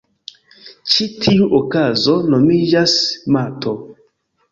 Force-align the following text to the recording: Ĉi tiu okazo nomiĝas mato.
Ĉi 0.93 1.05
tiu 1.25 1.49
okazo 1.57 2.15
nomiĝas 2.31 2.95
mato. 3.37 3.75